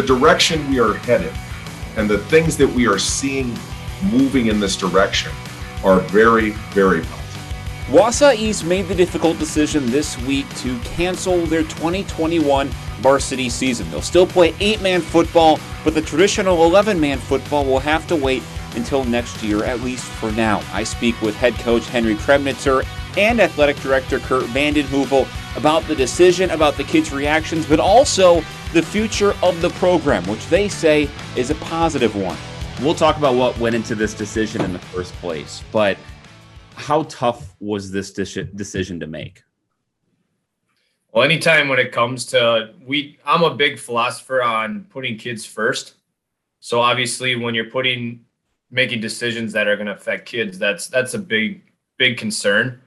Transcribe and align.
the 0.00 0.06
direction 0.06 0.70
we 0.70 0.78
are 0.78 0.94
headed 0.94 1.32
and 1.96 2.08
the 2.08 2.18
things 2.18 2.56
that 2.56 2.68
we 2.68 2.86
are 2.86 3.00
seeing 3.00 3.52
moving 4.12 4.46
in 4.46 4.60
this 4.60 4.76
direction 4.76 5.32
are 5.82 5.98
very, 6.02 6.50
very 6.70 7.00
positive. 7.00 7.88
Wausau 7.88 8.32
East 8.36 8.64
made 8.64 8.86
the 8.86 8.94
difficult 8.94 9.40
decision 9.40 9.86
this 9.86 10.16
week 10.18 10.48
to 10.58 10.78
cancel 10.80 11.44
their 11.46 11.64
2021 11.64 12.68
varsity 13.00 13.48
season. 13.48 13.90
They'll 13.90 14.00
still 14.00 14.26
play 14.26 14.54
eight 14.60 14.80
man 14.82 15.00
football, 15.00 15.58
but 15.82 15.94
the 15.94 16.02
traditional 16.02 16.64
11 16.64 17.00
man 17.00 17.18
football 17.18 17.64
will 17.64 17.80
have 17.80 18.06
to 18.06 18.14
wait 18.14 18.44
until 18.76 19.02
next 19.02 19.42
year, 19.42 19.64
at 19.64 19.80
least 19.80 20.04
for 20.04 20.30
now. 20.30 20.62
I 20.72 20.84
speak 20.84 21.20
with 21.20 21.34
head 21.34 21.54
coach 21.54 21.88
Henry 21.88 22.14
Kremnitzer 22.14 22.86
and 23.16 23.40
athletic 23.40 23.76
director 23.78 24.20
Kurt 24.20 24.44
Vanden 24.44 24.86
Heuvel 24.86 25.26
about 25.58 25.82
the 25.88 25.96
decision, 25.96 26.50
about 26.50 26.76
the 26.76 26.84
kids' 26.84 27.12
reactions, 27.12 27.66
but 27.66 27.80
also 27.80 28.36
the 28.72 28.80
future 28.80 29.34
of 29.42 29.60
the 29.60 29.70
program, 29.70 30.24
which 30.26 30.46
they 30.46 30.68
say 30.68 31.10
is 31.36 31.50
a 31.50 31.56
positive 31.56 32.14
one. 32.14 32.38
We'll 32.80 32.94
talk 32.94 33.16
about 33.16 33.34
what 33.34 33.58
went 33.58 33.74
into 33.74 33.96
this 33.96 34.14
decision 34.14 34.60
in 34.60 34.72
the 34.72 34.78
first 34.78 35.12
place, 35.14 35.64
but 35.72 35.98
how 36.76 37.02
tough 37.04 37.56
was 37.58 37.90
this 37.90 38.12
decision 38.12 39.00
to 39.00 39.08
make? 39.08 39.42
Well, 41.12 41.24
anytime 41.24 41.66
when 41.66 41.80
it 41.80 41.90
comes 41.90 42.24
to 42.26 42.72
we, 42.86 43.18
I'm 43.26 43.42
a 43.42 43.52
big 43.52 43.80
philosopher 43.80 44.40
on 44.40 44.84
putting 44.90 45.18
kids 45.18 45.44
first. 45.44 45.94
So 46.60 46.80
obviously, 46.80 47.34
when 47.34 47.54
you're 47.54 47.70
putting 47.70 48.24
making 48.70 49.00
decisions 49.00 49.52
that 49.54 49.66
are 49.66 49.74
going 49.74 49.86
to 49.86 49.94
affect 49.94 50.26
kids, 50.26 50.56
that's 50.56 50.86
that's 50.86 51.14
a 51.14 51.18
big 51.18 51.62
big 51.96 52.16
concern. 52.16 52.80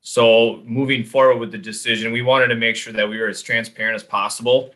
So 0.00 0.62
moving 0.64 1.04
forward 1.04 1.38
with 1.38 1.52
the 1.52 1.58
decision, 1.58 2.12
we 2.12 2.22
wanted 2.22 2.48
to 2.48 2.54
make 2.54 2.76
sure 2.76 2.92
that 2.92 3.08
we 3.08 3.18
were 3.18 3.28
as 3.28 3.42
transparent 3.42 3.96
as 3.96 4.02
possible. 4.02 4.74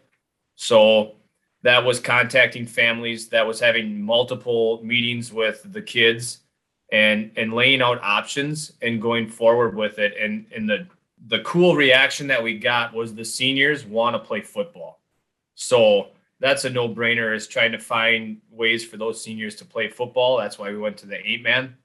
So 0.56 1.14
that 1.62 1.84
was 1.84 2.00
contacting 2.00 2.66
families, 2.66 3.28
that 3.28 3.46
was 3.46 3.60
having 3.60 4.02
multiple 4.02 4.80
meetings 4.82 5.32
with 5.32 5.64
the 5.72 5.82
kids 5.82 6.38
and 6.90 7.30
and 7.36 7.54
laying 7.54 7.80
out 7.80 8.02
options 8.02 8.72
and 8.82 9.00
going 9.00 9.28
forward 9.28 9.74
with 9.74 9.98
it. 9.98 10.14
And 10.20 10.46
and 10.54 10.68
the 10.68 10.86
the 11.28 11.40
cool 11.40 11.76
reaction 11.76 12.26
that 12.26 12.42
we 12.42 12.58
got 12.58 12.92
was 12.92 13.14
the 13.14 13.24
seniors 13.24 13.84
want 13.86 14.14
to 14.14 14.18
play 14.18 14.40
football. 14.40 15.00
So 15.54 16.08
that's 16.40 16.64
a 16.64 16.70
no 16.70 16.88
brainer 16.88 17.34
is 17.34 17.46
trying 17.46 17.72
to 17.72 17.78
find 17.78 18.38
ways 18.50 18.84
for 18.84 18.96
those 18.96 19.22
seniors 19.22 19.54
to 19.56 19.64
play 19.64 19.88
football. 19.88 20.36
That's 20.38 20.58
why 20.58 20.70
we 20.70 20.78
went 20.78 20.96
to 20.98 21.06
the 21.06 21.24
eight 21.24 21.42
man. 21.42 21.76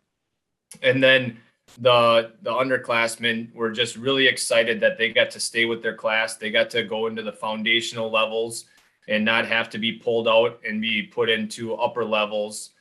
And 0.82 1.02
then 1.02 1.38
the 1.80 2.34
the 2.42 2.52
underclassmen 2.52 3.54
were 3.54 3.72
just 3.72 3.96
really 3.96 4.28
excited 4.28 4.80
that 4.80 4.98
they 4.98 5.12
got 5.12 5.30
to 5.32 5.40
stay 5.40 5.66
with 5.66 5.84
their 5.84 5.96
class. 5.96 6.36
They 6.36 6.50
got 6.50 6.70
to 6.72 6.84
go 6.84 7.08
into 7.08 7.22
the 7.22 7.32
foundational 7.32 8.12
levels 8.12 8.66
and 9.08 9.24
not 9.24 9.48
have 9.48 9.70
to 9.72 9.78
be 9.78 9.94
pulled 9.94 10.28
out 10.28 10.60
and 10.68 10.82
be 10.82 11.04
put 11.04 11.30
into 11.30 11.76
upper 11.76 12.04
levels. 12.04 12.72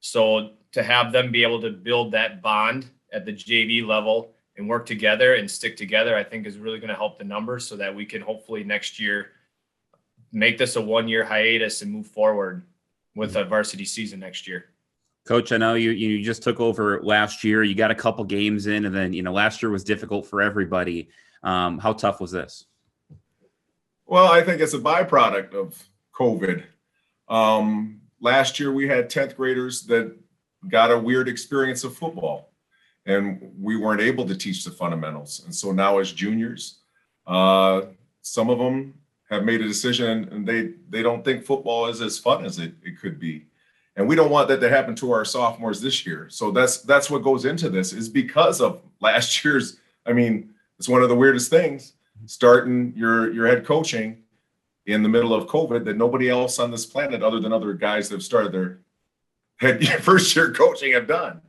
So 0.00 0.50
to 0.72 0.82
have 0.82 1.12
them 1.12 1.30
be 1.30 1.42
able 1.42 1.60
to 1.62 1.70
build 1.70 2.12
that 2.12 2.42
bond 2.42 2.90
at 3.12 3.24
the 3.24 3.32
JV 3.32 3.86
level 3.86 4.32
and 4.56 4.68
work 4.68 4.86
together 4.86 5.34
and 5.34 5.50
stick 5.50 5.76
together, 5.76 6.16
I 6.16 6.24
think 6.24 6.46
is 6.46 6.58
really 6.58 6.78
going 6.78 6.88
to 6.88 6.94
help 6.94 7.18
the 7.18 7.24
numbers 7.24 7.66
so 7.66 7.76
that 7.76 7.94
we 7.94 8.04
can 8.04 8.22
hopefully 8.22 8.64
next 8.64 8.98
year 8.98 9.32
make 10.32 10.58
this 10.58 10.76
a 10.76 10.80
one 10.80 11.08
year 11.08 11.24
hiatus 11.24 11.82
and 11.82 11.92
move 11.92 12.06
forward 12.06 12.66
with 13.14 13.36
a 13.36 13.44
varsity 13.44 13.84
season 13.84 14.20
next 14.20 14.48
year. 14.48 14.66
Coach, 15.26 15.50
I 15.52 15.56
know 15.56 15.74
you 15.74 15.90
you 15.90 16.24
just 16.24 16.42
took 16.42 16.60
over 16.60 17.02
last 17.02 17.42
year. 17.42 17.62
You 17.62 17.74
got 17.74 17.90
a 17.90 17.94
couple 17.94 18.24
games 18.24 18.66
in, 18.68 18.84
and 18.84 18.94
then 18.94 19.12
you 19.12 19.22
know 19.22 19.32
last 19.32 19.62
year 19.62 19.70
was 19.70 19.84
difficult 19.84 20.26
for 20.26 20.40
everybody. 20.40 21.08
Um, 21.42 21.78
how 21.78 21.92
tough 21.92 22.20
was 22.20 22.30
this? 22.30 22.66
Well, 24.06 24.30
I 24.30 24.42
think 24.42 24.60
it's 24.60 24.74
a 24.74 24.78
byproduct 24.78 25.52
of 25.52 25.82
COVID. 26.14 26.62
Um, 27.28 28.00
last 28.20 28.60
year 28.60 28.72
we 28.72 28.86
had 28.86 29.10
10th 29.10 29.34
graders 29.34 29.82
that 29.86 30.16
got 30.68 30.92
a 30.92 30.98
weird 30.98 31.28
experience 31.28 31.82
of 31.82 31.96
football 31.96 32.52
and 33.06 33.52
we 33.60 33.76
weren't 33.76 34.00
able 34.00 34.26
to 34.26 34.36
teach 34.36 34.64
the 34.64 34.70
fundamentals. 34.70 35.42
And 35.44 35.54
so 35.54 35.72
now, 35.72 35.98
as 35.98 36.12
juniors, 36.12 36.80
uh, 37.26 37.82
some 38.22 38.50
of 38.50 38.58
them 38.58 38.94
have 39.30 39.44
made 39.44 39.60
a 39.60 39.68
decision 39.68 40.28
and 40.30 40.46
they 40.46 40.74
they 40.88 41.02
don't 41.02 41.24
think 41.24 41.44
football 41.44 41.86
is 41.86 42.00
as 42.00 42.18
fun 42.18 42.44
as 42.44 42.58
it, 42.58 42.74
it 42.82 43.00
could 43.00 43.18
be. 43.18 43.46
And 43.96 44.06
we 44.06 44.14
don't 44.14 44.30
want 44.30 44.48
that 44.48 44.60
to 44.60 44.68
happen 44.68 44.94
to 44.96 45.10
our 45.12 45.24
sophomores 45.24 45.80
this 45.80 46.06
year. 46.06 46.28
So 46.28 46.50
that's 46.50 46.82
that's 46.82 47.10
what 47.10 47.22
goes 47.22 47.46
into 47.46 47.70
this 47.70 47.92
is 47.92 48.08
because 48.08 48.60
of 48.60 48.82
last 49.00 49.44
year's. 49.44 49.78
I 50.04 50.12
mean, 50.12 50.50
it's 50.78 50.88
one 50.88 51.02
of 51.02 51.08
the 51.08 51.16
weirdest 51.16 51.50
things 51.50 51.94
starting 52.26 52.92
your 52.96 53.32
your 53.32 53.46
head 53.46 53.64
coaching 53.64 54.22
in 54.86 55.02
the 55.02 55.08
middle 55.08 55.34
of 55.34 55.46
COVID 55.46 55.84
that 55.84 55.96
nobody 55.96 56.28
else 56.28 56.58
on 56.58 56.70
this 56.70 56.86
planet, 56.86 57.22
other 57.22 57.40
than 57.40 57.52
other 57.52 57.74
guys 57.74 58.08
that 58.08 58.16
have 58.16 58.22
started 58.22 58.52
their 58.52 58.80
head 59.56 59.84
first 60.02 60.34
year 60.36 60.52
coaching, 60.52 60.92
have 60.92 61.06
done. 61.06 61.40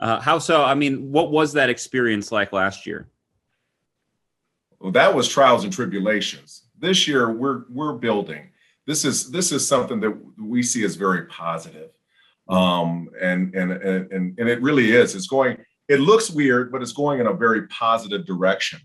Uh, 0.00 0.20
how 0.20 0.38
so? 0.38 0.62
I 0.62 0.74
mean, 0.74 1.10
what 1.12 1.30
was 1.30 1.52
that 1.54 1.70
experience 1.70 2.30
like 2.30 2.52
last 2.52 2.86
year? 2.86 3.08
Well, 4.78 4.92
that 4.92 5.14
was 5.14 5.28
trials 5.28 5.64
and 5.64 5.72
tribulations. 5.72 6.62
This 6.78 7.08
year, 7.08 7.30
we're 7.30 7.64
we're 7.70 7.94
building. 7.94 8.50
This 8.86 9.04
is 9.04 9.30
this 9.30 9.52
is 9.52 9.66
something 9.66 10.00
that 10.00 10.16
we 10.38 10.62
see 10.62 10.84
as 10.84 10.94
very 10.94 11.26
positive. 11.26 11.90
Um, 12.48 13.08
and, 13.20 13.54
and 13.54 13.72
and 13.72 14.12
and 14.12 14.38
and 14.38 14.48
it 14.48 14.60
really 14.60 14.92
is. 14.92 15.14
It's 15.14 15.26
going. 15.26 15.58
It 15.88 16.00
looks 16.00 16.30
weird, 16.30 16.72
but 16.72 16.82
it's 16.82 16.92
going 16.92 17.20
in 17.20 17.26
a 17.26 17.32
very 17.32 17.66
positive 17.68 18.24
direction. 18.24 18.80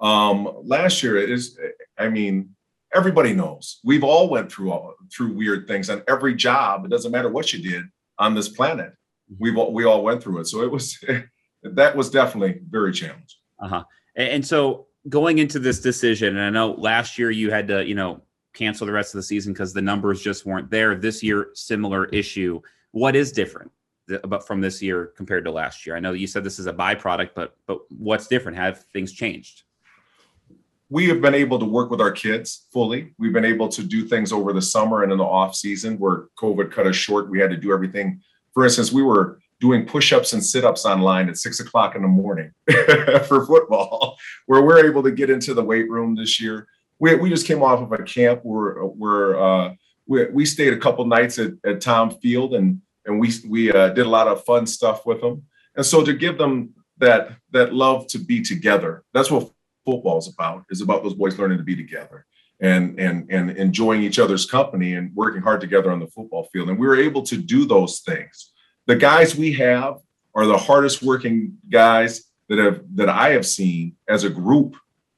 Um, 0.00 0.50
last 0.62 1.02
year, 1.02 1.16
it 1.16 1.30
is. 1.30 1.58
I 1.98 2.08
mean, 2.08 2.54
everybody 2.94 3.34
knows 3.34 3.80
we've 3.84 4.04
all 4.04 4.28
went 4.28 4.50
through 4.50 4.72
all, 4.72 4.94
through 5.14 5.34
weird 5.34 5.66
things 5.66 5.90
on 5.90 6.02
every 6.08 6.34
job. 6.34 6.84
It 6.84 6.88
doesn't 6.88 7.12
matter 7.12 7.30
what 7.30 7.52
you 7.52 7.62
did 7.62 7.84
on 8.18 8.34
this 8.34 8.48
planet 8.48 8.92
we've 9.38 9.56
all, 9.56 9.72
we 9.72 9.84
all 9.84 10.02
went 10.02 10.22
through 10.22 10.40
it. 10.40 10.46
So 10.46 10.62
it 10.62 10.70
was 10.70 11.02
that 11.62 11.96
was 11.96 12.10
definitely 12.10 12.60
very 12.68 12.92
challenging. 12.92 13.26
Uh 13.60 13.68
huh. 13.68 13.84
And, 14.16 14.28
and 14.28 14.46
so 14.46 14.86
going 15.08 15.38
into 15.38 15.58
this 15.58 15.80
decision, 15.80 16.36
and 16.36 16.44
I 16.44 16.50
know 16.50 16.72
last 16.72 17.18
year 17.18 17.30
you 17.30 17.50
had 17.50 17.68
to 17.68 17.84
you 17.86 17.94
know 17.94 18.22
cancel 18.54 18.86
the 18.86 18.92
rest 18.92 19.14
of 19.14 19.18
the 19.18 19.22
season 19.22 19.52
because 19.52 19.72
the 19.72 19.82
numbers 19.82 20.22
just 20.22 20.46
weren't 20.46 20.70
there. 20.70 20.94
This 20.94 21.22
year, 21.22 21.50
similar 21.54 22.06
issue. 22.06 22.60
What 22.92 23.16
is 23.16 23.32
different? 23.32 23.70
But 24.26 24.46
from 24.46 24.60
this 24.60 24.82
year 24.82 25.12
compared 25.16 25.44
to 25.44 25.50
last 25.50 25.86
year, 25.86 25.96
I 25.96 26.00
know 26.00 26.12
you 26.12 26.26
said 26.26 26.44
this 26.44 26.58
is 26.58 26.66
a 26.66 26.72
byproduct, 26.72 27.30
but 27.34 27.56
but 27.66 27.80
what's 27.90 28.26
different? 28.26 28.58
Have 28.58 28.84
things 28.92 29.12
changed? 29.12 29.62
we 30.90 31.08
have 31.08 31.20
been 31.20 31.34
able 31.34 31.58
to 31.58 31.64
work 31.64 31.90
with 31.90 32.00
our 32.00 32.12
kids 32.12 32.66
fully. 32.70 33.14
We've 33.18 33.32
been 33.32 33.44
able 33.44 33.68
to 33.68 33.82
do 33.82 34.06
things 34.06 34.32
over 34.32 34.52
the 34.52 34.62
summer 34.62 35.02
and 35.02 35.10
in 35.10 35.18
the 35.18 35.24
off 35.24 35.56
season 35.56 35.98
where 35.98 36.26
COVID 36.38 36.70
cut 36.70 36.86
us 36.86 36.94
short. 36.94 37.30
We 37.30 37.40
had 37.40 37.50
to 37.50 37.56
do 37.56 37.72
everything 37.72 38.20
for 38.54 38.64
instance, 38.64 38.92
we 38.92 39.02
were 39.02 39.40
doing 39.60 39.84
push-ups 39.84 40.32
and 40.32 40.44
sit-ups 40.44 40.86
online 40.86 41.28
at 41.28 41.36
six 41.36 41.60
o'clock 41.60 41.96
in 41.96 42.02
the 42.02 42.08
morning 42.08 42.52
for 43.26 43.44
football, 43.46 44.16
where 44.46 44.62
we're 44.62 44.86
able 44.86 45.02
to 45.02 45.10
get 45.10 45.28
into 45.28 45.54
the 45.54 45.62
weight 45.62 45.90
room 45.90 46.14
this 46.14 46.40
year. 46.40 46.68
We, 46.98 47.14
we 47.16 47.30
just 47.30 47.46
came 47.46 47.62
off 47.62 47.80
of 47.80 47.92
a 47.92 48.02
camp 48.02 48.40
where 48.42 48.74
where 48.84 49.40
uh, 49.40 49.74
we, 50.06 50.26
we 50.26 50.46
stayed 50.46 50.72
a 50.72 50.78
couple 50.78 51.04
nights 51.06 51.38
at, 51.38 51.52
at 51.64 51.80
Thom 51.80 52.10
Field 52.10 52.54
and 52.54 52.80
and 53.06 53.20
we 53.20 53.32
we 53.48 53.72
uh, 53.72 53.90
did 53.90 54.06
a 54.06 54.08
lot 54.08 54.28
of 54.28 54.44
fun 54.44 54.66
stuff 54.66 55.06
with 55.06 55.20
them. 55.20 55.42
And 55.76 55.84
so 55.84 56.04
to 56.04 56.12
give 56.12 56.38
them 56.38 56.74
that 56.98 57.32
that 57.50 57.74
love 57.74 58.06
to 58.08 58.18
be 58.18 58.42
together, 58.42 59.04
that's 59.12 59.30
what 59.30 59.50
football 59.84 60.18
is 60.18 60.28
about. 60.28 60.64
Is 60.70 60.80
about 60.80 61.02
those 61.02 61.14
boys 61.14 61.38
learning 61.38 61.58
to 61.58 61.64
be 61.64 61.76
together 61.76 62.26
and 62.60 62.98
and 62.98 63.30
and 63.30 63.50
enjoying 63.52 64.02
each 64.02 64.18
other's 64.18 64.46
company 64.46 64.94
and 64.94 65.14
working 65.14 65.42
hard 65.42 65.60
together 65.60 65.90
on 65.90 66.00
the 66.00 66.06
football 66.06 66.48
field. 66.52 66.68
And 66.68 66.78
we 66.78 66.86
were 66.86 66.96
able 66.96 67.22
to 67.22 67.36
do 67.36 67.64
those 67.64 68.00
things. 68.00 68.52
The 68.86 68.96
guys 68.96 69.34
we 69.34 69.52
have 69.54 69.96
are 70.34 70.46
the 70.46 70.58
hardest 70.58 71.02
working 71.02 71.58
guys 71.70 72.24
that 72.48 72.58
have 72.58 72.82
that 72.94 73.08
I 73.08 73.30
have 73.30 73.46
seen 73.46 73.96
as 74.08 74.24
a 74.24 74.30
group 74.30 74.76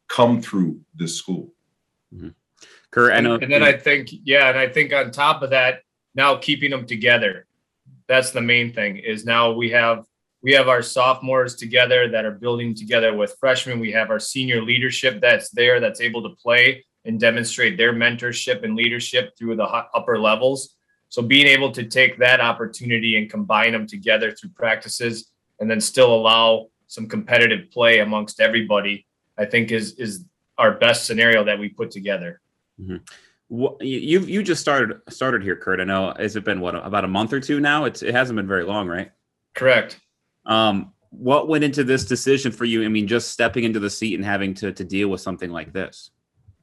come 0.08 0.40
through 0.40 0.80
this 0.94 1.16
school. 1.16 1.52
Mm-hmm. 2.16 2.28
Kurt, 2.90 3.12
and, 3.12 3.26
and 3.26 3.52
then 3.52 3.62
I 3.62 3.72
think, 3.72 4.08
yeah, 4.24 4.48
and 4.48 4.58
I 4.58 4.68
think 4.68 4.92
on 4.92 5.10
top 5.10 5.42
of 5.42 5.50
that, 5.50 5.80
now 6.14 6.36
keeping 6.36 6.70
them 6.70 6.86
together. 6.86 7.46
That's 8.08 8.30
the 8.30 8.40
main 8.40 8.72
thing. 8.72 8.96
Is 8.98 9.24
now 9.24 9.52
we 9.52 9.70
have 9.70 10.04
we 10.42 10.52
have 10.52 10.68
our 10.68 10.82
sophomores 10.82 11.56
together 11.56 12.08
that 12.08 12.24
are 12.24 12.30
building 12.32 12.74
together 12.74 13.14
with 13.14 13.36
freshmen. 13.38 13.80
We 13.80 13.92
have 13.92 14.10
our 14.10 14.20
senior 14.20 14.62
leadership 14.62 15.20
that's 15.20 15.50
there 15.50 15.80
that's 15.80 16.00
able 16.00 16.22
to 16.22 16.36
play 16.36 16.84
and 17.04 17.20
demonstrate 17.20 17.76
their 17.76 17.92
mentorship 17.92 18.64
and 18.64 18.74
leadership 18.74 19.32
through 19.36 19.56
the 19.56 19.64
upper 19.64 20.18
levels. 20.18 20.76
So 21.08 21.22
being 21.22 21.46
able 21.46 21.70
to 21.72 21.84
take 21.84 22.18
that 22.18 22.40
opportunity 22.40 23.16
and 23.18 23.30
combine 23.30 23.72
them 23.72 23.86
together 23.86 24.32
through 24.32 24.50
practices 24.50 25.30
and 25.60 25.70
then 25.70 25.80
still 25.80 26.14
allow 26.14 26.68
some 26.88 27.08
competitive 27.08 27.70
play 27.70 28.00
amongst 28.00 28.40
everybody, 28.40 29.06
I 29.36 29.44
think 29.44 29.72
is 29.72 29.92
is 29.94 30.24
our 30.58 30.72
best 30.72 31.06
scenario 31.06 31.44
that 31.44 31.58
we 31.58 31.68
put 31.68 31.90
together. 31.90 32.40
Mm-hmm. 32.80 32.96
Well, 33.48 33.76
you 33.80 34.20
you 34.20 34.42
just 34.42 34.60
started 34.60 35.00
started 35.08 35.42
here, 35.42 35.56
Kurt. 35.56 35.80
I 35.80 35.84
know. 35.84 36.12
Has 36.18 36.34
it 36.36 36.44
been 36.44 36.60
what 36.60 36.74
about 36.74 37.04
a 37.04 37.08
month 37.08 37.32
or 37.32 37.40
two 37.40 37.60
now? 37.60 37.84
It's 37.84 38.02
it 38.02 38.14
hasn't 38.14 38.36
been 38.36 38.48
very 38.48 38.64
long, 38.64 38.88
right? 38.88 39.12
Correct. 39.54 40.00
Um, 40.46 40.92
what 41.10 41.48
went 41.48 41.62
into 41.64 41.84
this 41.84 42.04
decision 42.04 42.50
for 42.52 42.64
you? 42.64 42.84
I 42.84 42.88
mean, 42.88 43.06
just 43.06 43.30
stepping 43.30 43.64
into 43.64 43.78
the 43.80 43.90
seat 43.90 44.14
and 44.16 44.24
having 44.24 44.52
to 44.54 44.72
to 44.72 44.84
deal 44.84 45.08
with 45.08 45.20
something 45.20 45.50
like 45.50 45.72
this. 45.72 46.10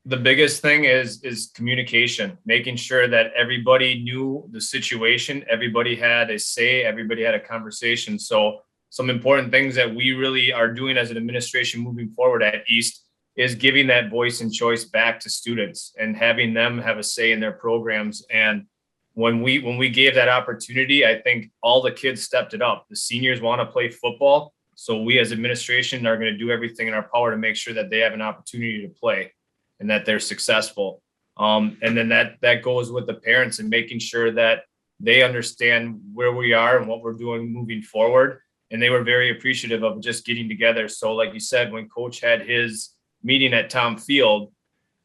the 0.06 0.18
biggest 0.18 0.62
thing 0.62 0.84
is 0.84 1.22
is 1.24 1.52
communication 1.56 2.38
making 2.46 2.76
sure 2.76 3.08
that 3.08 3.32
everybody 3.38 4.04
knew 4.04 4.46
the 4.52 4.60
situation 4.60 5.44
everybody 5.50 5.96
had 5.96 6.30
a 6.30 6.38
say 6.38 6.84
everybody 6.84 7.24
had 7.24 7.34
a 7.34 7.40
conversation 7.40 8.20
so 8.20 8.60
some 8.90 9.10
important 9.10 9.50
things 9.50 9.76
that 9.76 9.96
we 9.96 10.12
really 10.12 10.52
are 10.52 10.68
doing 10.68 10.98
as 10.98 11.10
an 11.10 11.18
administration 11.18 11.80
moving 11.80 12.10
forward 12.18 12.44
at 12.44 12.64
east 12.70 13.03
is 13.36 13.56
giving 13.56 13.88
that 13.88 14.10
voice 14.10 14.42
and 14.42 14.54
choice 14.54 14.86
back 14.86 15.20
to 15.20 15.30
students 15.30 15.94
and 16.00 16.16
having 16.16 16.54
them 16.54 16.78
have 16.78 16.98
a 16.98 17.04
say 17.04 17.32
in 17.32 17.40
their 17.40 17.52
programs 17.52 18.26
and 18.32 18.66
when 19.16 19.42
we 19.42 19.60
when 19.60 19.78
we 19.78 19.90
gave 19.90 20.16
that 20.16 20.30
opportunity 20.30 21.06
i 21.06 21.20
think 21.22 21.52
all 21.62 21.82
the 21.82 21.92
kids 21.92 22.24
stepped 22.24 22.54
it 22.54 22.62
up 22.62 22.86
the 22.90 22.96
seniors 22.96 23.42
want 23.42 23.60
to 23.60 23.66
play 23.66 23.90
football 23.90 24.54
so 24.76 25.02
we 25.02 25.20
as 25.20 25.32
administration 25.32 26.06
are 26.08 26.18
going 26.18 26.32
to 26.32 26.38
do 26.38 26.52
everything 26.52 26.88
in 26.88 26.94
our 26.94 27.08
power 27.14 27.32
to 27.32 27.38
make 27.38 27.56
sure 27.56 27.74
that 27.74 27.90
they 27.90 28.00
have 28.00 28.14
an 28.14 28.22
opportunity 28.22 28.82
to 28.82 28.90
play 28.90 29.32
and 29.80 29.90
that 29.90 30.06
they're 30.06 30.20
successful. 30.20 31.02
Um, 31.38 31.78
and 31.82 31.98
then 31.98 32.10
that 32.10 32.38
that 32.42 32.62
goes 32.62 32.92
with 32.92 33.08
the 33.08 33.16
parents 33.16 33.60
and 33.60 33.70
making 33.70 34.00
sure 34.00 34.32
that 34.32 34.64
they 35.00 35.24
understand 35.24 36.00
where 36.14 36.32
we 36.32 36.54
are 36.54 36.78
and 36.78 36.88
what 36.88 37.02
we're 37.02 37.14
doing 37.14 37.52
moving 37.52 37.82
forward. 37.82 38.40
And 38.72 38.82
they 38.82 38.90
were 38.90 39.04
very 39.04 39.32
appreciative 39.32 39.84
of 39.84 40.02
just 40.02 40.26
getting 40.26 40.48
together. 40.48 40.88
So, 40.88 41.14
like 41.14 41.34
you 41.34 41.40
said, 41.40 41.72
when 41.72 41.90
Coach 41.90 42.20
had 42.20 42.48
his 42.48 42.93
meeting 43.24 43.54
at 43.54 43.70
Thom 43.70 43.98
Field, 43.98 44.52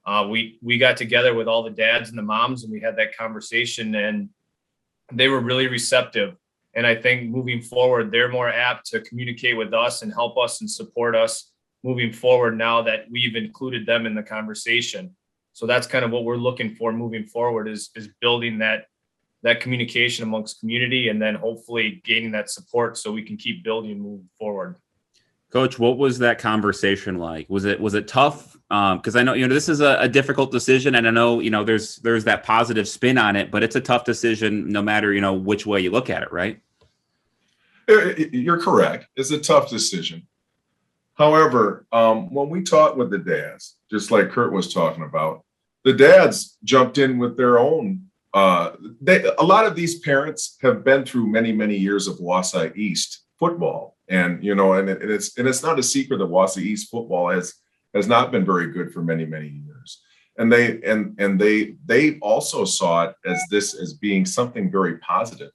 uh, 0.06 0.26
we 0.29 0.59
we 0.62 0.79
got 0.79 0.97
together 0.97 1.35
with 1.35 1.49
all 1.49 1.62
the 1.62 1.70
dads 1.70 2.09
and 2.09 2.19
the 2.19 2.23
moms, 2.23 2.65
and 2.65 2.73
we 2.73 2.81
had 2.81 2.97
that 2.97 3.17
conversation, 3.17 3.94
and 3.94 4.31
they 5.12 5.29
were 5.29 5.41
really 5.41 5.67
receptive. 5.67 6.35
And 6.75 6.87
I 6.87 6.94
think 6.94 7.31
moving 7.31 7.61
forward, 7.61 8.11
they're 8.11 8.31
more 8.31 8.49
apt 8.49 8.87
to 8.87 9.00
communicate 9.00 9.56
with 9.56 9.75
us 9.75 10.03
and 10.03 10.12
help 10.12 10.38
us 10.38 10.61
and 10.61 10.70
support 10.70 11.17
us 11.17 11.50
moving 11.82 12.12
forward 12.12 12.56
now 12.56 12.82
that 12.82 13.06
we've 13.11 13.37
included 13.37 13.87
them 13.87 14.06
in 14.06 14.15
the 14.15 14.23
conversation. 14.23 15.15
So 15.53 15.67
that's 15.67 15.87
kind 15.87 16.05
of 16.05 16.11
what 16.11 16.25
we're 16.25 16.37
looking 16.37 16.75
for 16.75 16.93
moving 16.93 17.26
forward 17.26 17.69
is 17.69 17.91
is 17.97 18.09
building 18.20 18.59
that 18.59 18.87
that 19.43 19.61
communication 19.61 20.25
amongst 20.25 20.61
community 20.61 21.09
and 21.09 21.20
then 21.20 21.35
hopefully 21.35 22.00
gaining 22.05 22.32
that 22.32 22.50
support 22.50 22.97
so 22.97 23.12
we 23.12 23.23
can 23.23 23.37
keep 23.37 23.62
building 23.62 23.93
and 23.93 24.00
moving 24.00 24.29
forward. 24.38 24.76
Coach, 25.50 25.78
what 25.78 25.96
was 25.96 26.18
that 26.18 26.38
conversation 26.38 27.16
like? 27.16 27.48
Was 27.48 27.64
it 27.64 27.80
was 27.80 27.94
it 27.94 28.06
tough? 28.06 28.52
Because 28.68 29.16
um, 29.16 29.20
I 29.20 29.22
know 29.22 29.32
you 29.32 29.48
know 29.48 29.54
this 29.54 29.68
is 29.68 29.80
a, 29.80 29.96
a, 30.00 30.08
difficult 30.08 30.52
decision, 30.52 30.94
and 30.94 31.08
I 31.08 31.10
know 31.10 31.40
you 31.40 31.48
know 31.48 31.64
there's 31.64 31.96
there's 31.96 32.24
that 32.24 32.44
positive 32.44 32.86
spin 32.86 33.16
on 33.16 33.34
it, 33.34 33.50
but 33.50 33.62
it's 33.62 33.76
a 33.76 33.80
tough 33.80 34.04
decision 34.04 34.68
no 34.68 34.82
matter 34.82 35.12
you 35.12 35.22
know 35.22 35.32
which 35.32 35.64
way 35.64 35.80
you 35.80 35.90
look 35.90 36.10
at 36.10 36.22
it, 36.22 36.30
right? 36.32 36.60
You're 37.88 38.60
correct. 38.60 39.06
It's 39.16 39.30
a 39.30 39.40
tough 39.40 39.70
decision. 39.70 40.26
However, 41.14 41.86
um, 41.90 42.32
when 42.32 42.48
we 42.48 42.62
talked 42.62 42.96
with 42.96 43.10
the 43.10 43.18
dads, 43.18 43.76
just 43.90 44.10
like 44.10 44.30
Kurt 44.30 44.52
was 44.52 44.72
talking 44.72 45.02
about, 45.02 45.44
the 45.84 45.92
dads 45.92 46.58
jumped 46.62 46.98
in 46.98 47.18
with 47.18 47.36
their 47.36 47.58
own. 47.58 48.02
Uh, 48.34 48.72
they, 49.00 49.24
a 49.38 49.42
lot 49.42 49.66
of 49.66 49.74
these 49.74 49.98
parents 50.00 50.58
have 50.62 50.84
been 50.84 51.04
through 51.04 51.26
many, 51.26 51.50
many 51.50 51.76
years 51.76 52.06
of 52.06 52.18
Wausau 52.18 52.76
East 52.76 53.24
football, 53.38 53.96
and 54.08 54.43
you 54.43 54.55
know, 54.55 54.75
and, 54.75 54.88
it, 54.88 55.02
and 55.02 55.10
it's 55.10 55.37
and 55.38 55.46
it's 55.46 55.62
not 55.62 55.78
a 55.78 55.82
secret 55.82 56.19
that 56.19 56.28
Wausau 56.28 56.58
East 56.58 56.90
football 56.90 57.28
has 57.31 57.55
has 57.94 58.06
not 58.06 58.31
been 58.31 58.44
very 58.44 58.70
good 58.70 58.93
for 58.93 59.02
many, 59.02 59.25
many 59.25 59.49
years. 59.49 60.02
And 60.38 60.52
they 60.52 60.81
and 60.82 61.14
and 61.19 61.40
they 61.40 61.75
they 61.84 62.19
also 62.20 62.64
saw 62.64 63.05
it 63.05 63.14
as 63.26 63.40
this 63.50 63.75
as 63.75 63.94
being 63.94 64.25
something 64.25 64.70
very 64.70 64.99
positive 64.99 65.50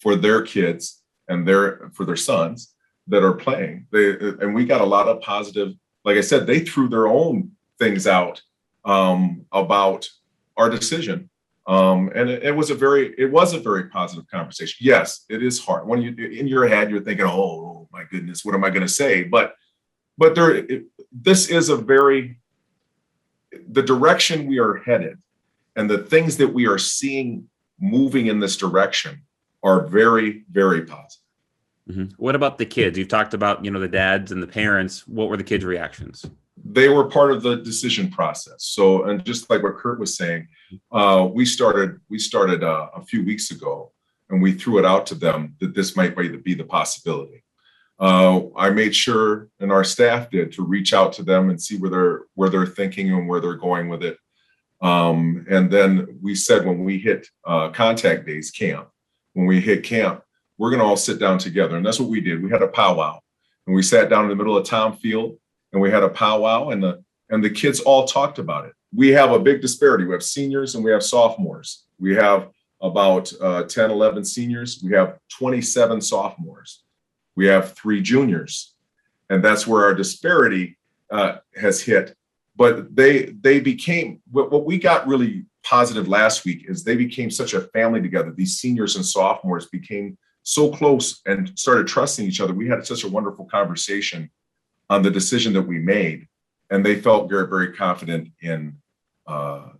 for 0.00 0.16
their 0.16 0.42
kids 0.42 1.02
and 1.28 1.46
their 1.46 1.90
for 1.94 2.04
their 2.04 2.16
sons 2.16 2.74
that 3.06 3.22
are 3.22 3.34
playing. 3.34 3.86
They 3.92 4.10
and 4.10 4.54
we 4.54 4.64
got 4.64 4.80
a 4.80 4.86
lot 4.86 5.08
of 5.08 5.20
positive. 5.20 5.74
Like 6.04 6.16
I 6.16 6.22
said, 6.22 6.46
they 6.46 6.60
threw 6.60 6.88
their 6.88 7.06
own 7.06 7.52
things 7.78 8.06
out 8.06 8.42
um, 8.84 9.46
about 9.52 10.08
our 10.56 10.68
decision, 10.68 11.30
um, 11.66 12.10
and 12.14 12.28
it, 12.28 12.42
it, 12.42 12.54
was 12.54 12.70
a 12.70 12.74
very 12.74 13.14
it 13.16 13.30
was 13.30 13.54
a 13.54 13.60
very 13.60 13.88
positive 13.88 14.26
conversation. 14.26 14.76
Yes, 14.80 15.24
it 15.30 15.42
is 15.42 15.64
hard 15.64 15.86
when 15.86 16.02
you 16.02 16.10
in 16.10 16.46
your 16.46 16.66
head 16.66 16.90
you're 16.90 17.00
thinking, 17.00 17.26
oh 17.26 17.73
my 17.94 18.04
goodness, 18.04 18.44
what 18.44 18.54
am 18.54 18.64
I 18.64 18.70
going 18.70 18.82
to 18.82 18.88
say? 18.88 19.22
But 19.22 19.54
but 20.18 20.34
there, 20.34 20.54
it, 20.54 20.84
this 21.12 21.48
is 21.48 21.68
a 21.68 21.76
very 21.76 22.40
the 23.68 23.82
direction 23.82 24.46
we 24.46 24.58
are 24.58 24.74
headed, 24.76 25.18
and 25.76 25.88
the 25.88 25.98
things 25.98 26.36
that 26.38 26.48
we 26.48 26.66
are 26.66 26.78
seeing 26.78 27.48
moving 27.80 28.26
in 28.26 28.40
this 28.40 28.56
direction 28.56 29.22
are 29.62 29.86
very 29.86 30.44
very 30.50 30.82
positive. 30.82 31.22
Mm-hmm. 31.88 32.04
What 32.16 32.34
about 32.34 32.58
the 32.58 32.66
kids? 32.66 32.96
You've 32.98 33.08
talked 33.08 33.34
about, 33.34 33.64
you 33.64 33.70
know, 33.70 33.78
the 33.78 33.88
dads 33.88 34.32
and 34.32 34.42
the 34.42 34.46
parents. 34.46 35.06
What 35.06 35.28
were 35.28 35.36
the 35.36 35.44
kids' 35.44 35.64
reactions? 35.64 36.24
They 36.64 36.88
were 36.88 37.04
part 37.04 37.30
of 37.30 37.42
the 37.42 37.56
decision 37.56 38.10
process. 38.10 38.56
So, 38.58 39.04
and 39.04 39.22
just 39.24 39.50
like 39.50 39.62
what 39.62 39.76
Kurt 39.76 40.00
was 40.00 40.16
saying, 40.16 40.48
uh, 40.90 41.28
we 41.32 41.44
started 41.44 42.00
we 42.08 42.18
started 42.18 42.64
uh, 42.64 42.88
a 42.94 43.02
few 43.04 43.24
weeks 43.24 43.50
ago, 43.50 43.92
and 44.30 44.42
we 44.42 44.52
threw 44.52 44.78
it 44.78 44.84
out 44.84 45.06
to 45.06 45.14
them 45.14 45.56
that 45.60 45.74
this 45.74 45.94
might 45.94 46.16
be 46.16 46.54
the 46.54 46.64
possibility. 46.64 47.43
Uh, 47.98 48.42
I 48.56 48.70
made 48.70 48.94
sure, 48.94 49.48
and 49.60 49.70
our 49.70 49.84
staff 49.84 50.30
did, 50.30 50.52
to 50.52 50.64
reach 50.64 50.92
out 50.92 51.12
to 51.14 51.22
them 51.22 51.50
and 51.50 51.62
see 51.62 51.76
where 51.76 51.90
they're 51.90 52.20
where 52.34 52.48
they're 52.48 52.66
thinking 52.66 53.12
and 53.12 53.28
where 53.28 53.40
they're 53.40 53.54
going 53.54 53.88
with 53.88 54.02
it. 54.02 54.18
Um, 54.80 55.46
and 55.48 55.70
then 55.70 56.18
we 56.20 56.34
said 56.34 56.66
when 56.66 56.84
we 56.84 56.98
hit 56.98 57.28
uh, 57.46 57.70
contact 57.70 58.26
days 58.26 58.50
camp, 58.50 58.88
when 59.32 59.46
we 59.46 59.60
hit 59.60 59.82
camp, 59.82 60.22
we're 60.58 60.70
going 60.70 60.80
to 60.80 60.86
all 60.86 60.96
sit 60.96 61.18
down 61.18 61.38
together. 61.38 61.76
And 61.76 61.84
that's 61.84 62.00
what 62.00 62.10
we 62.10 62.20
did. 62.20 62.42
We 62.42 62.50
had 62.50 62.62
a 62.62 62.68
powwow 62.68 63.18
and 63.66 63.74
we 63.74 63.82
sat 63.82 64.08
down 64.08 64.24
in 64.24 64.30
the 64.30 64.36
middle 64.36 64.56
of 64.56 64.66
Thom 64.66 64.96
Field 64.96 65.36
and 65.72 65.80
we 65.80 65.90
had 65.90 66.02
a 66.02 66.08
powwow 66.08 66.70
and 66.70 66.82
the, 66.82 67.02
and 67.30 67.42
the 67.42 67.50
kids 67.50 67.80
all 67.80 68.06
talked 68.06 68.38
about 68.38 68.66
it. 68.66 68.72
We 68.94 69.08
have 69.08 69.32
a 69.32 69.38
big 69.38 69.60
disparity. 69.60 70.04
We 70.04 70.12
have 70.12 70.22
seniors 70.22 70.74
and 70.74 70.84
we 70.84 70.92
have 70.92 71.02
sophomores. 71.02 71.84
We 71.98 72.14
have 72.14 72.50
about 72.80 73.32
uh, 73.40 73.64
10, 73.64 73.90
11 73.90 74.24
seniors. 74.24 74.82
We 74.84 74.92
have 74.92 75.18
27 75.36 76.00
sophomores. 76.00 76.83
We 77.36 77.46
have 77.46 77.72
three 77.72 78.00
juniors. 78.02 78.74
And 79.30 79.44
that's 79.44 79.66
where 79.66 79.84
our 79.84 79.94
disparity 79.94 80.78
uh, 81.10 81.36
has 81.56 81.80
hit. 81.80 82.16
But 82.56 82.94
they 82.94 83.34
they 83.40 83.58
became 83.58 84.20
what, 84.30 84.52
what 84.52 84.64
we 84.64 84.78
got 84.78 85.08
really 85.08 85.44
positive 85.64 86.06
last 86.06 86.44
week 86.44 86.66
is 86.68 86.84
they 86.84 86.96
became 86.96 87.30
such 87.30 87.54
a 87.54 87.62
family 87.62 88.00
together. 88.00 88.30
These 88.30 88.58
seniors 88.58 88.96
and 88.96 89.04
sophomores 89.04 89.66
became 89.66 90.16
so 90.44 90.70
close 90.70 91.20
and 91.26 91.58
started 91.58 91.86
trusting 91.88 92.26
each 92.26 92.40
other. 92.40 92.52
We 92.52 92.68
had 92.68 92.86
such 92.86 93.02
a 93.02 93.08
wonderful 93.08 93.46
conversation 93.46 94.30
on 94.90 95.02
the 95.02 95.10
decision 95.10 95.52
that 95.54 95.62
we 95.62 95.78
made, 95.78 96.28
and 96.70 96.84
they 96.84 97.00
felt 97.00 97.30
very, 97.30 97.48
very 97.48 97.72
confident 97.72 98.28
in 98.40 98.76
uh, 99.26 99.70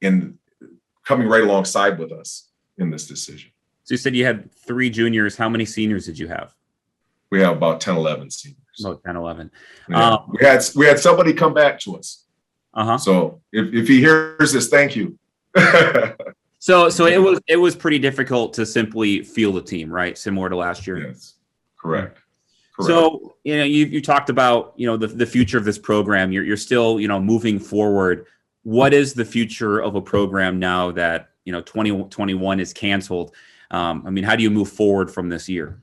in 0.00 0.38
coming 1.04 1.28
right 1.28 1.44
alongside 1.44 1.98
with 1.98 2.10
us 2.10 2.48
in 2.78 2.90
this 2.90 3.06
decision. 3.06 3.50
So 3.84 3.94
you 3.94 3.98
said 3.98 4.16
you 4.16 4.24
had 4.24 4.50
three 4.52 4.90
juniors. 4.90 5.36
How 5.36 5.48
many 5.48 5.64
seniors 5.64 6.06
did 6.06 6.18
you 6.18 6.26
have? 6.26 6.55
We 7.30 7.40
have 7.40 7.56
about 7.56 7.80
10, 7.80 7.96
11 7.96 8.30
seniors. 8.30 8.58
About 8.80 9.02
10, 9.04 9.16
11. 9.16 9.50
Yeah. 9.88 10.10
Um, 10.10 10.32
we 10.32 10.44
had 10.44 10.64
we 10.74 10.86
had 10.86 10.98
somebody 10.98 11.32
come 11.32 11.54
back 11.54 11.80
to 11.80 11.96
us. 11.96 12.24
Uh-huh. 12.74 12.98
So 12.98 13.40
if, 13.52 13.72
if 13.74 13.88
he 13.88 14.00
hears 14.00 14.52
this, 14.52 14.68
thank 14.68 14.94
you. 14.94 15.18
So 16.66 16.88
so 16.88 17.06
it 17.06 17.18
was 17.18 17.38
it 17.46 17.56
was 17.56 17.76
pretty 17.76 18.00
difficult 18.00 18.52
to 18.54 18.66
simply 18.66 19.22
feel 19.22 19.52
the 19.52 19.62
team, 19.62 19.88
right? 19.88 20.18
Similar 20.18 20.48
to 20.48 20.56
last 20.56 20.84
year. 20.84 20.98
Yes. 20.98 21.34
Correct. 21.78 22.18
Correct. 22.74 22.88
So 22.88 23.36
you 23.44 23.58
know 23.58 23.62
you 23.62 23.86
you 23.86 24.02
talked 24.02 24.30
about 24.30 24.72
you 24.74 24.84
know 24.88 24.96
the, 24.96 25.06
the 25.06 25.26
future 25.26 25.58
of 25.58 25.64
this 25.64 25.78
program. 25.78 26.32
You're 26.32 26.42
you're 26.42 26.56
still 26.56 26.98
you 26.98 27.06
know 27.06 27.20
moving 27.20 27.60
forward. 27.60 28.26
What 28.64 28.92
is 28.92 29.14
the 29.14 29.24
future 29.24 29.78
of 29.78 29.94
a 29.94 30.00
program 30.00 30.58
now 30.58 30.90
that 30.90 31.30
you 31.44 31.52
know 31.52 31.60
2021 31.60 32.58
is 32.58 32.72
canceled? 32.72 33.32
Um, 33.70 34.02
I 34.04 34.10
mean, 34.10 34.24
how 34.24 34.34
do 34.34 34.42
you 34.42 34.50
move 34.50 34.68
forward 34.68 35.08
from 35.08 35.28
this 35.28 35.48
year? 35.48 35.80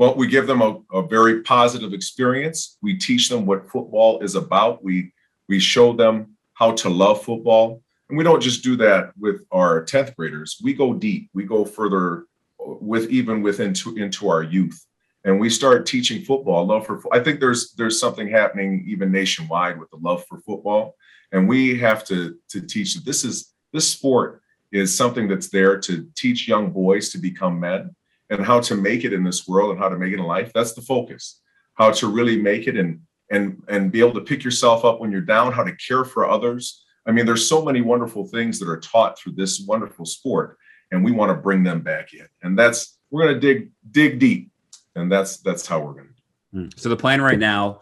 Well, 0.00 0.14
we 0.14 0.28
give 0.28 0.46
them 0.46 0.62
a, 0.62 0.80
a 0.94 1.06
very 1.06 1.42
positive 1.42 1.92
experience. 1.92 2.78
We 2.80 2.96
teach 2.96 3.28
them 3.28 3.44
what 3.44 3.70
football 3.70 4.20
is 4.20 4.34
about. 4.34 4.82
We 4.82 5.12
we 5.46 5.60
show 5.60 5.92
them 5.92 6.38
how 6.54 6.72
to 6.76 6.88
love 6.88 7.22
football. 7.22 7.82
And 8.08 8.16
we 8.16 8.24
don't 8.24 8.40
just 8.40 8.64
do 8.64 8.76
that 8.76 9.12
with 9.18 9.42
our 9.52 9.84
10th 9.84 10.16
graders. 10.16 10.58
We 10.64 10.72
go 10.72 10.94
deep. 10.94 11.28
We 11.34 11.44
go 11.44 11.66
further 11.66 12.24
uh, 12.66 12.76
with 12.80 13.10
even 13.10 13.42
within 13.42 13.68
into, 13.68 13.94
into 13.96 14.30
our 14.30 14.42
youth. 14.42 14.82
And 15.24 15.38
we 15.38 15.50
start 15.50 15.84
teaching 15.84 16.24
football, 16.24 16.64
love 16.64 16.86
for 16.86 17.02
I 17.12 17.20
think 17.20 17.38
there's 17.38 17.74
there's 17.74 18.00
something 18.00 18.26
happening 18.26 18.82
even 18.86 19.12
nationwide 19.12 19.78
with 19.78 19.90
the 19.90 19.98
love 19.98 20.24
for 20.26 20.40
football. 20.40 20.94
And 21.32 21.46
we 21.46 21.78
have 21.78 22.06
to 22.06 22.38
to 22.48 22.62
teach 22.62 22.94
that 22.94 23.04
this 23.04 23.22
is 23.22 23.52
this 23.74 23.90
sport 23.90 24.40
is 24.72 24.96
something 24.96 25.28
that's 25.28 25.50
there 25.50 25.78
to 25.80 26.08
teach 26.16 26.48
young 26.48 26.70
boys 26.72 27.10
to 27.10 27.18
become 27.18 27.60
men 27.60 27.94
and 28.30 28.44
how 28.44 28.60
to 28.60 28.74
make 28.76 29.04
it 29.04 29.12
in 29.12 29.24
this 29.24 29.46
world 29.46 29.70
and 29.70 29.78
how 29.78 29.88
to 29.88 29.98
make 29.98 30.12
it 30.12 30.18
in 30.18 30.24
life. 30.24 30.52
That's 30.52 30.72
the 30.72 30.82
focus. 30.82 31.40
How 31.74 31.90
to 31.92 32.06
really 32.06 32.40
make 32.40 32.66
it 32.66 32.76
and 32.76 33.00
and 33.30 33.62
and 33.68 33.92
be 33.92 34.00
able 34.00 34.14
to 34.14 34.20
pick 34.20 34.42
yourself 34.42 34.84
up 34.84 35.00
when 35.00 35.12
you're 35.12 35.20
down, 35.20 35.52
how 35.52 35.64
to 35.64 35.76
care 35.76 36.04
for 36.04 36.28
others, 36.28 36.84
I 37.06 37.12
mean, 37.12 37.26
there's 37.26 37.48
so 37.48 37.64
many 37.64 37.80
wonderful 37.80 38.26
things 38.26 38.58
that 38.58 38.68
are 38.68 38.80
taught 38.80 39.18
through 39.18 39.32
this 39.32 39.60
wonderful 39.60 40.04
sport, 40.04 40.58
and 40.90 41.04
we 41.04 41.12
want 41.12 41.30
to 41.30 41.34
bring 41.34 41.62
them 41.62 41.80
back 41.80 42.12
in. 42.12 42.26
And 42.42 42.58
that's 42.58 42.98
we're 43.10 43.24
going 43.24 43.34
to 43.34 43.40
dig 43.40 43.70
dig 43.90 44.18
deep, 44.18 44.50
and 44.94 45.10
that's 45.10 45.38
that's 45.38 45.66
how 45.66 45.80
we're 45.80 45.94
going 45.94 46.08
to. 46.08 46.58
Hmm. 46.58 46.68
So 46.76 46.88
the 46.88 46.96
plan 46.96 47.22
right 47.22 47.38
now, 47.38 47.80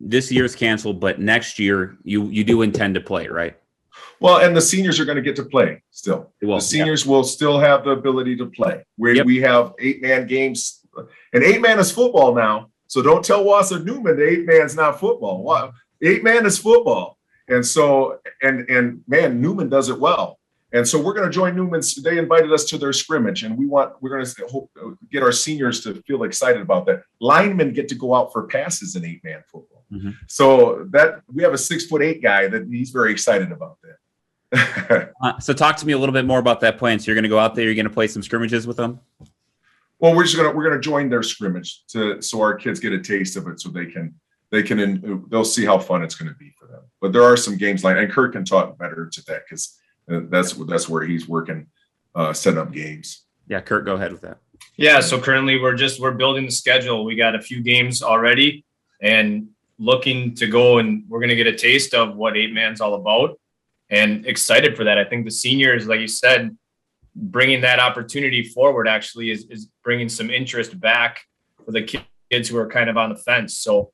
this 0.00 0.32
year's 0.32 0.56
canceled, 0.56 1.00
but 1.00 1.20
next 1.20 1.58
year 1.58 1.96
you 2.02 2.26
you 2.26 2.44
do 2.44 2.62
intend 2.62 2.94
to 2.94 3.00
play, 3.00 3.28
right? 3.28 3.56
Well, 4.20 4.38
and 4.44 4.56
the 4.56 4.60
seniors 4.60 5.00
are 5.00 5.04
going 5.04 5.16
to 5.16 5.22
get 5.22 5.36
to 5.36 5.44
play 5.44 5.82
still. 5.90 6.32
The 6.40 6.60
seniors 6.60 7.04
yeah. 7.04 7.12
will 7.12 7.24
still 7.24 7.58
have 7.58 7.84
the 7.84 7.90
ability 7.90 8.36
to 8.36 8.46
play. 8.46 8.84
We 8.98 9.16
yep. 9.16 9.26
we 9.26 9.38
have 9.40 9.72
eight 9.78 10.02
man 10.02 10.26
games, 10.26 10.80
and 11.32 11.42
eight 11.42 11.60
man 11.60 11.78
is 11.78 11.90
football 11.90 12.34
now. 12.34 12.70
So 12.86 13.02
don't 13.02 13.24
tell 13.24 13.44
Wausau 13.44 13.84
Newman 13.84 14.16
the 14.16 14.28
eight 14.28 14.46
man's 14.46 14.74
not 14.74 14.98
football. 14.98 15.72
Eight 16.02 16.24
man 16.24 16.44
is 16.44 16.58
football, 16.58 17.18
and 17.48 17.64
so 17.64 18.18
and 18.42 18.68
and 18.68 19.02
man, 19.06 19.40
Newman 19.40 19.68
does 19.68 19.88
it 19.88 19.98
well. 19.98 20.39
And 20.72 20.86
so 20.86 21.00
we're 21.00 21.14
going 21.14 21.26
to 21.26 21.32
join 21.32 21.56
Newman's. 21.56 21.96
They 21.96 22.18
invited 22.18 22.52
us 22.52 22.64
to 22.66 22.78
their 22.78 22.92
scrimmage, 22.92 23.42
and 23.42 23.58
we 23.58 23.66
want 23.66 24.00
we're 24.00 24.10
going 24.10 24.24
to 24.24 24.46
hope, 24.46 24.70
get 25.10 25.22
our 25.22 25.32
seniors 25.32 25.82
to 25.84 25.94
feel 26.02 26.22
excited 26.22 26.62
about 26.62 26.86
that. 26.86 27.02
Linemen 27.20 27.72
get 27.72 27.88
to 27.88 27.94
go 27.94 28.14
out 28.14 28.32
for 28.32 28.46
passes 28.46 28.94
in 28.94 29.04
eight 29.04 29.22
man 29.24 29.42
football. 29.50 29.84
Mm-hmm. 29.92 30.10
So 30.28 30.86
that 30.90 31.22
we 31.32 31.42
have 31.42 31.52
a 31.52 31.58
six 31.58 31.86
foot 31.86 32.02
eight 32.02 32.22
guy 32.22 32.46
that 32.46 32.68
he's 32.68 32.90
very 32.90 33.10
excited 33.10 33.50
about 33.50 33.78
that. 33.82 35.12
uh, 35.22 35.38
so 35.40 35.52
talk 35.52 35.76
to 35.76 35.86
me 35.86 35.92
a 35.92 35.98
little 35.98 36.12
bit 36.12 36.24
more 36.24 36.38
about 36.38 36.60
that 36.60 36.78
plan. 36.78 36.98
So 36.98 37.06
you're 37.06 37.16
going 37.16 37.24
to 37.24 37.28
go 37.28 37.38
out 37.38 37.54
there, 37.54 37.64
you're 37.64 37.74
going 37.74 37.84
to 37.84 37.92
play 37.92 38.06
some 38.06 38.22
scrimmages 38.22 38.66
with 38.66 38.76
them. 38.76 39.00
Well, 40.00 40.16
we're 40.16 40.24
just 40.24 40.36
gonna 40.36 40.50
we're 40.50 40.64
gonna 40.64 40.80
join 40.80 41.10
their 41.10 41.22
scrimmage 41.22 41.84
to 41.88 42.22
so 42.22 42.40
our 42.40 42.54
kids 42.54 42.80
get 42.80 42.94
a 42.94 43.00
taste 43.00 43.36
of 43.36 43.46
it, 43.48 43.60
so 43.60 43.68
they 43.68 43.84
can 43.84 44.14
they 44.50 44.62
can 44.62 45.26
they'll 45.28 45.44
see 45.44 45.66
how 45.66 45.78
fun 45.78 46.02
it's 46.02 46.14
going 46.14 46.30
to 46.30 46.38
be 46.38 46.54
for 46.58 46.66
them. 46.66 46.80
But 47.02 47.12
there 47.12 47.22
are 47.22 47.36
some 47.36 47.58
games 47.58 47.84
like 47.84 47.98
and 47.98 48.10
Kurt 48.10 48.32
can 48.32 48.44
talk 48.44 48.78
better 48.78 49.10
to 49.12 49.24
that 49.26 49.42
because 49.44 49.78
that's 50.10 50.52
that's 50.52 50.88
where 50.88 51.04
he's 51.04 51.28
working, 51.28 51.66
uh, 52.14 52.32
setting 52.32 52.58
up 52.58 52.72
games. 52.72 53.24
Yeah, 53.46 53.60
Kurt, 53.60 53.84
go 53.84 53.94
ahead 53.94 54.12
with 54.12 54.20
that. 54.22 54.38
Yeah, 54.76 55.00
so 55.00 55.20
currently 55.20 55.60
we're 55.60 55.74
just 55.74 56.00
we're 56.00 56.12
building 56.12 56.46
the 56.46 56.50
schedule. 56.50 57.04
We 57.04 57.14
got 57.14 57.34
a 57.34 57.40
few 57.40 57.62
games 57.62 58.02
already, 58.02 58.64
and 59.00 59.48
looking 59.78 60.34
to 60.34 60.46
go 60.46 60.78
and 60.78 61.04
we're 61.08 61.20
going 61.20 61.30
to 61.30 61.36
get 61.36 61.46
a 61.46 61.56
taste 61.56 61.94
of 61.94 62.14
what 62.16 62.36
eight 62.36 62.52
man's 62.52 62.80
all 62.80 62.94
about, 62.94 63.38
and 63.88 64.26
excited 64.26 64.76
for 64.76 64.84
that. 64.84 64.98
I 64.98 65.04
think 65.04 65.24
the 65.24 65.30
seniors, 65.30 65.86
like 65.86 66.00
you 66.00 66.08
said, 66.08 66.56
bringing 67.14 67.60
that 67.62 67.78
opportunity 67.78 68.42
forward 68.42 68.88
actually 68.88 69.30
is 69.30 69.44
is 69.50 69.68
bringing 69.84 70.08
some 70.08 70.30
interest 70.30 70.78
back 70.78 71.22
for 71.64 71.72
the 71.72 71.82
kids 72.30 72.48
who 72.48 72.58
are 72.58 72.68
kind 72.68 72.90
of 72.90 72.96
on 72.96 73.10
the 73.10 73.16
fence. 73.16 73.58
So 73.58 73.92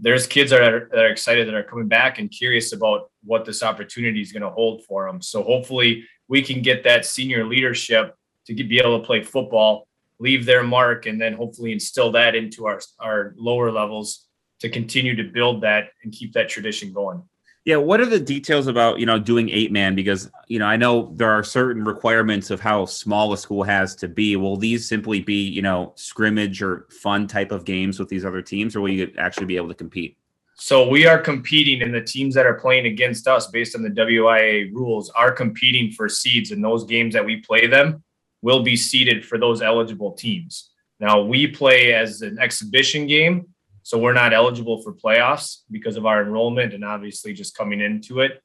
there's 0.00 0.26
kids 0.26 0.50
that 0.50 0.62
are, 0.62 0.88
that 0.92 1.04
are 1.04 1.08
excited 1.08 1.48
that 1.48 1.54
are 1.54 1.64
coming 1.64 1.88
back 1.88 2.18
and 2.18 2.30
curious 2.30 2.72
about 2.72 3.10
what 3.24 3.44
this 3.44 3.62
opportunity 3.62 4.20
is 4.20 4.30
going 4.30 4.42
to 4.42 4.50
hold 4.50 4.84
for 4.84 5.06
them. 5.06 5.20
So 5.20 5.42
hopefully 5.42 6.04
we 6.28 6.42
can 6.42 6.62
get 6.62 6.84
that 6.84 7.04
senior 7.04 7.44
leadership 7.44 8.14
to 8.46 8.54
be 8.54 8.78
able 8.78 9.00
to 9.00 9.06
play 9.06 9.22
football, 9.22 9.88
leave 10.20 10.46
their 10.46 10.62
mark, 10.62 11.06
and 11.06 11.20
then 11.20 11.32
hopefully 11.32 11.72
instill 11.72 12.12
that 12.12 12.34
into 12.34 12.66
our, 12.66 12.80
our 13.00 13.34
lower 13.36 13.72
levels 13.72 14.26
to 14.60 14.68
continue 14.68 15.16
to 15.16 15.24
build 15.24 15.62
that 15.62 15.88
and 16.04 16.12
keep 16.12 16.32
that 16.34 16.48
tradition 16.48 16.92
going. 16.92 17.22
Yeah, 17.64 17.76
what 17.76 17.98
are 18.00 18.06
the 18.06 18.20
details 18.20 18.66
about 18.66 18.98
you 19.00 19.06
know 19.06 19.18
doing 19.18 19.48
eight 19.48 19.72
man? 19.72 19.94
Because 19.94 20.30
you 20.48 20.58
know 20.58 20.66
I 20.66 20.76
know 20.76 21.12
there 21.16 21.30
are 21.30 21.42
certain 21.42 21.84
requirements 21.84 22.50
of 22.50 22.60
how 22.60 22.84
small 22.84 23.32
a 23.32 23.38
school 23.38 23.62
has 23.62 23.94
to 23.96 24.08
be. 24.08 24.36
Will 24.36 24.56
these 24.56 24.86
simply 24.86 25.20
be 25.20 25.48
you 25.48 25.62
know 25.62 25.94
scrimmage 25.96 26.62
or 26.62 26.86
fun 26.90 27.26
type 27.26 27.52
of 27.52 27.64
games 27.64 27.98
with 27.98 28.10
these 28.10 28.24
other 28.24 28.42
teams, 28.42 28.76
or 28.76 28.82
will 28.82 28.90
you 28.90 29.10
actually 29.16 29.46
be 29.46 29.56
able 29.56 29.68
to 29.68 29.74
compete? 29.74 30.18
So 30.56 30.88
we 30.88 31.06
are 31.06 31.18
competing, 31.18 31.82
and 31.82 31.94
the 31.94 32.02
teams 32.02 32.34
that 32.34 32.46
are 32.46 32.54
playing 32.54 32.86
against 32.86 33.26
us, 33.26 33.48
based 33.48 33.74
on 33.74 33.82
the 33.82 33.90
WIAA 33.90 34.72
rules, 34.72 35.10
are 35.10 35.32
competing 35.32 35.90
for 35.90 36.08
seeds. 36.08 36.52
And 36.52 36.62
those 36.62 36.84
games 36.84 37.14
that 37.14 37.24
we 37.24 37.38
play 37.40 37.66
them 37.66 38.04
will 38.42 38.62
be 38.62 38.76
seeded 38.76 39.24
for 39.24 39.38
those 39.38 39.62
eligible 39.62 40.12
teams. 40.12 40.70
Now 41.00 41.22
we 41.22 41.46
play 41.46 41.94
as 41.94 42.20
an 42.20 42.38
exhibition 42.38 43.06
game, 43.06 43.48
so 43.84 43.98
we're 43.98 44.14
not 44.14 44.32
eligible 44.32 44.82
for 44.82 44.94
playoffs 44.94 45.58
because 45.70 45.96
of 45.96 46.06
our 46.06 46.22
enrollment 46.22 46.72
and 46.72 46.82
obviously 46.84 47.34
just 47.34 47.54
coming 47.54 47.82
into 47.82 48.20
it. 48.20 48.42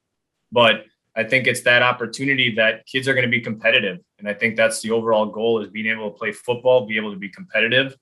But 0.51 0.83
I 1.15 1.23
think 1.23 1.47
it's 1.47 1.61
that 1.61 1.81
opportunity 1.81 2.55
that 2.55 2.85
kids 2.85 3.07
are 3.07 3.13
going 3.13 3.25
to 3.25 3.31
be 3.31 3.39
competitive. 3.39 3.99
And 4.19 4.27
I 4.27 4.33
think 4.33 4.57
that's 4.57 4.81
the 4.81 4.91
overall 4.91 5.27
goal 5.27 5.61
is 5.61 5.69
being 5.69 5.87
able 5.87 6.11
to 6.11 6.17
play 6.17 6.33
football, 6.33 6.85
be 6.85 6.97
able 6.97 7.13
to 7.13 7.17
be 7.17 7.29
competitive 7.29 7.95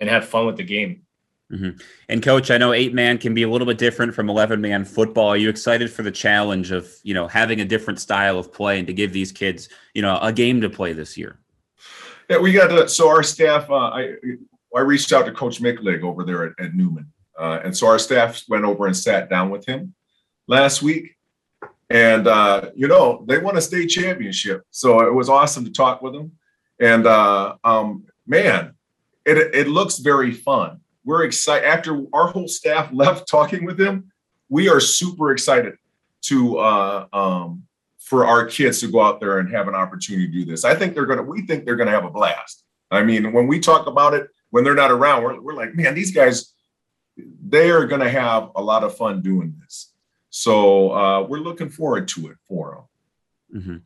and 0.00 0.10
have 0.10 0.28
fun 0.28 0.44
with 0.44 0.58
the 0.58 0.64
game. 0.64 1.02
Mm-hmm. 1.50 1.78
And 2.10 2.22
coach, 2.22 2.50
I 2.50 2.58
know 2.58 2.74
eight 2.74 2.92
man 2.92 3.16
can 3.16 3.32
be 3.32 3.44
a 3.44 3.48
little 3.48 3.66
bit 3.66 3.78
different 3.78 4.14
from 4.14 4.28
11 4.28 4.60
man 4.60 4.84
football. 4.84 5.28
Are 5.28 5.36
you 5.38 5.48
excited 5.48 5.90
for 5.90 6.02
the 6.02 6.10
challenge 6.10 6.72
of, 6.72 6.92
you 7.04 7.14
know, 7.14 7.26
having 7.26 7.62
a 7.62 7.64
different 7.64 8.00
style 8.00 8.38
of 8.38 8.52
play 8.52 8.78
and 8.78 8.86
to 8.86 8.92
give 8.92 9.14
these 9.14 9.32
kids, 9.32 9.70
you 9.94 10.02
know, 10.02 10.18
a 10.20 10.30
game 10.30 10.60
to 10.60 10.68
play 10.68 10.92
this 10.92 11.16
year? 11.16 11.38
Yeah, 12.28 12.38
we 12.38 12.52
got 12.52 12.66
to, 12.68 12.86
so 12.86 13.08
our 13.08 13.22
staff, 13.22 13.70
uh, 13.70 13.74
I, 13.74 14.14
I 14.76 14.80
reached 14.80 15.12
out 15.12 15.26
to 15.26 15.32
Coach 15.32 15.60
Micklig 15.60 16.02
over 16.02 16.22
there 16.24 16.44
at, 16.44 16.52
at 16.60 16.74
Newman. 16.74 17.12
Uh, 17.38 17.60
and 17.64 17.76
so 17.76 17.86
our 17.86 17.98
staff 17.98 18.42
went 18.48 18.64
over 18.64 18.86
and 18.86 18.96
sat 18.96 19.28
down 19.28 19.50
with 19.50 19.66
him 19.66 19.94
last 20.46 20.82
week. 20.82 21.16
And, 21.88 22.26
uh, 22.26 22.70
you 22.74 22.88
know, 22.88 23.24
they 23.28 23.38
won 23.38 23.56
a 23.56 23.60
state 23.60 23.86
championship. 23.86 24.62
So 24.70 25.00
it 25.00 25.14
was 25.14 25.28
awesome 25.28 25.64
to 25.64 25.72
talk 25.72 26.02
with 26.02 26.12
them. 26.12 26.32
And, 26.80 27.06
uh, 27.06 27.56
um, 27.64 28.04
man, 28.26 28.74
it, 29.24 29.54
it 29.54 29.68
looks 29.68 29.98
very 29.98 30.32
fun. 30.32 30.80
We're 31.04 31.24
excited. 31.24 31.66
After 31.66 32.04
our 32.12 32.26
whole 32.26 32.48
staff 32.48 32.90
left 32.92 33.28
talking 33.28 33.64
with 33.64 33.80
him, 33.80 34.10
we 34.48 34.68
are 34.68 34.80
super 34.80 35.32
excited 35.32 35.76
to 36.22 36.58
uh, 36.58 37.06
um, 37.12 37.62
for 37.98 38.26
our 38.26 38.46
kids 38.46 38.80
to 38.80 38.88
go 38.88 39.00
out 39.00 39.20
there 39.20 39.38
and 39.38 39.50
have 39.50 39.68
an 39.68 39.74
opportunity 39.74 40.26
to 40.26 40.32
do 40.32 40.44
this. 40.44 40.64
I 40.64 40.74
think 40.74 40.94
they're 40.94 41.06
to, 41.06 41.22
we 41.22 41.42
think 41.42 41.64
they're 41.64 41.76
going 41.76 41.88
to 41.88 41.92
have 41.92 42.04
a 42.04 42.10
blast. 42.10 42.64
I 42.90 43.02
mean, 43.02 43.32
when 43.32 43.46
we 43.46 43.58
talk 43.58 43.86
about 43.86 44.14
it, 44.14 44.28
when 44.56 44.64
they're 44.64 44.74
not 44.74 44.90
around, 44.90 45.22
we're, 45.22 45.38
we're 45.38 45.52
like, 45.52 45.74
man, 45.74 45.94
these 45.94 46.12
guys, 46.12 46.54
they 47.46 47.70
are 47.70 47.84
going 47.84 48.00
to 48.00 48.08
have 48.08 48.52
a 48.56 48.62
lot 48.62 48.84
of 48.84 48.96
fun 48.96 49.20
doing 49.20 49.54
this. 49.60 49.92
So 50.30 50.92
uh, 50.92 51.22
we're 51.24 51.40
looking 51.40 51.68
forward 51.68 52.08
to 52.08 52.28
it 52.28 52.38
for 52.48 52.86
them. 53.52 53.60
Mm-hmm. 53.60 53.76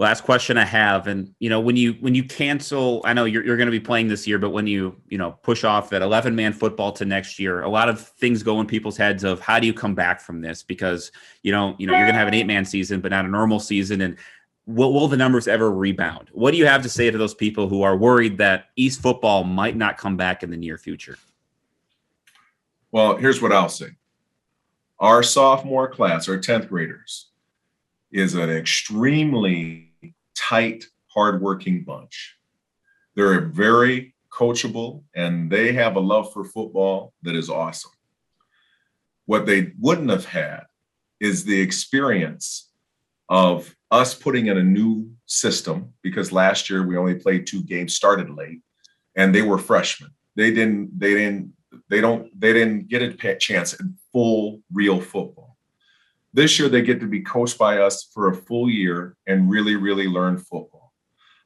Last 0.00 0.20
question 0.22 0.58
I 0.58 0.64
have, 0.64 1.08
and 1.08 1.34
you 1.40 1.50
know, 1.50 1.58
when 1.58 1.74
you 1.74 1.94
when 1.94 2.14
you 2.14 2.22
cancel, 2.22 3.00
I 3.04 3.14
know 3.14 3.24
you're 3.24 3.44
you're 3.44 3.56
going 3.56 3.66
to 3.66 3.72
be 3.72 3.80
playing 3.80 4.06
this 4.06 4.28
year, 4.28 4.38
but 4.38 4.50
when 4.50 4.68
you 4.68 4.94
you 5.08 5.18
know 5.18 5.32
push 5.42 5.64
off 5.64 5.90
that 5.90 6.02
11 6.02 6.36
man 6.36 6.52
football 6.52 6.92
to 6.92 7.04
next 7.04 7.40
year, 7.40 7.62
a 7.62 7.68
lot 7.68 7.88
of 7.88 8.00
things 8.00 8.44
go 8.44 8.60
in 8.60 8.66
people's 8.66 8.96
heads 8.96 9.24
of 9.24 9.40
how 9.40 9.58
do 9.58 9.66
you 9.66 9.74
come 9.74 9.96
back 9.96 10.20
from 10.20 10.40
this 10.40 10.62
because 10.62 11.10
you 11.42 11.50
know 11.50 11.74
you 11.78 11.86
know 11.86 11.94
you're 11.94 12.04
going 12.04 12.12
to 12.12 12.18
have 12.18 12.28
an 12.28 12.34
eight 12.34 12.46
man 12.46 12.64
season, 12.64 13.00
but 13.00 13.10
not 13.10 13.24
a 13.24 13.28
normal 13.28 13.58
season, 13.58 14.02
and 14.02 14.18
will, 14.66 14.92
will 14.92 15.08
the 15.08 15.16
numbers 15.16 15.48
ever 15.48 15.70
rebound? 15.70 16.28
What 16.32 16.50
do 16.50 16.58
you 16.58 16.66
have 16.66 16.82
to 16.82 16.88
say 16.88 17.10
to 17.10 17.18
those 17.18 17.34
people 17.34 17.68
who 17.68 17.82
are 17.82 17.96
worried 17.96 18.38
that 18.38 18.66
East 18.76 19.00
football 19.00 19.44
might 19.44 19.76
not 19.76 19.96
come 19.96 20.16
back 20.16 20.42
in 20.42 20.50
the 20.50 20.56
near 20.56 20.76
future? 20.76 21.16
Well, 22.90 23.16
here's 23.16 23.40
what 23.40 23.52
I'll 23.52 23.68
say. 23.68 23.90
Our 24.98 25.22
sophomore 25.22 25.88
class, 25.88 26.28
our 26.28 26.38
10th 26.38 26.68
graders, 26.68 27.30
is 28.10 28.34
an 28.34 28.50
extremely 28.50 29.92
tight, 30.34 30.84
hardworking 31.08 31.84
bunch. 31.84 32.36
They're 33.14 33.42
very 33.42 34.14
coachable 34.30 35.02
and 35.14 35.50
they 35.50 35.72
have 35.72 35.96
a 35.96 36.00
love 36.00 36.32
for 36.32 36.44
football 36.44 37.12
that 37.22 37.34
is 37.34 37.50
awesome. 37.50 37.92
What 39.26 39.46
they 39.46 39.72
wouldn't 39.78 40.10
have 40.10 40.24
had 40.24 40.62
is 41.20 41.44
the 41.44 41.60
experience 41.60 42.70
of 43.28 43.75
us 43.90 44.14
putting 44.14 44.46
in 44.46 44.58
a 44.58 44.62
new 44.62 45.10
system 45.26 45.92
because 46.02 46.32
last 46.32 46.68
year 46.68 46.86
we 46.86 46.96
only 46.96 47.14
played 47.14 47.46
two 47.46 47.62
games, 47.62 47.94
started 47.94 48.30
late, 48.30 48.60
and 49.16 49.34
they 49.34 49.42
were 49.42 49.58
freshmen. 49.58 50.10
They 50.34 50.52
didn't, 50.52 50.98
they 50.98 51.14
didn't, 51.14 51.52
they 51.88 52.00
don't, 52.00 52.28
they 52.38 52.52
didn't 52.52 52.88
get 52.88 53.02
a 53.02 53.36
chance 53.36 53.74
in 53.74 53.96
full 54.12 54.60
real 54.72 55.00
football. 55.00 55.56
This 56.32 56.58
year 56.58 56.68
they 56.68 56.82
get 56.82 57.00
to 57.00 57.06
be 57.06 57.22
coached 57.22 57.58
by 57.58 57.78
us 57.78 58.08
for 58.12 58.28
a 58.28 58.34
full 58.34 58.68
year 58.68 59.16
and 59.26 59.48
really, 59.48 59.76
really 59.76 60.06
learn 60.06 60.36
football. 60.36 60.92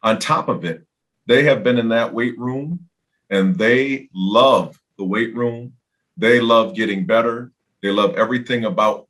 On 0.03 0.19
top 0.19 0.49
of 0.49 0.65
it, 0.65 0.85
they 1.27 1.45
have 1.45 1.63
been 1.63 1.79
in 1.79 1.91
that 1.91 2.13
weight 2.13 2.39
room 2.39 2.89
and 3.29 3.57
they 3.57 4.09
love 4.13 4.81
the 4.99 5.05
weight 5.05 5.35
room. 5.35 5.75
They 6.17 6.41
love 6.41 6.75
getting 6.75 7.07
better. 7.07 7.53
They 7.83 7.91
love 7.91 8.17
everything 8.17 8.65
about 8.65 9.07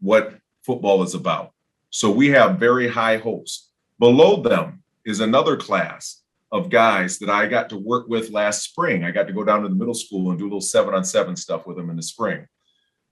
what 0.00 0.34
football 0.62 1.02
is 1.02 1.14
about. 1.14 1.53
So 1.94 2.10
we 2.10 2.30
have 2.30 2.58
very 2.58 2.88
high 2.88 3.18
hopes. 3.18 3.70
Below 4.00 4.42
them 4.42 4.82
is 5.06 5.20
another 5.20 5.56
class 5.56 6.22
of 6.50 6.68
guys 6.68 7.20
that 7.20 7.30
I 7.30 7.46
got 7.46 7.70
to 7.70 7.76
work 7.76 8.08
with 8.08 8.32
last 8.32 8.64
spring. 8.64 9.04
I 9.04 9.12
got 9.12 9.28
to 9.28 9.32
go 9.32 9.44
down 9.44 9.62
to 9.62 9.68
the 9.68 9.76
middle 9.76 9.94
school 9.94 10.30
and 10.30 10.36
do 10.36 10.46
a 10.46 10.48
little 10.48 10.60
seven 10.60 10.92
on 10.92 11.04
seven 11.04 11.36
stuff 11.36 11.68
with 11.68 11.76
them 11.76 11.90
in 11.90 11.96
the 11.96 12.02
spring. 12.02 12.48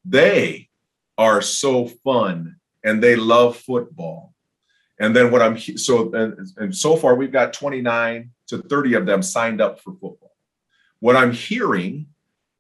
They 0.05 0.69
are 1.17 1.41
so 1.41 1.87
fun 1.87 2.57
and 2.83 3.01
they 3.01 3.15
love 3.15 3.57
football. 3.57 4.35
And 4.99 5.15
then 5.15 5.31
what 5.31 5.43
I'm 5.43 5.57
so 5.59 6.13
and, 6.13 6.49
and 6.57 6.75
so 6.75 6.97
far 6.97 7.15
we've 7.15 7.31
got 7.31 7.53
29 7.53 8.31
to 8.49 8.59
30 8.63 8.95
of 8.95 9.07
them 9.07 9.23
signed 9.23 9.61
up 9.61 9.79
for 9.79 9.93
football. 9.93 10.35
What 10.99 11.15
I'm 11.15 11.31
hearing, 11.31 12.09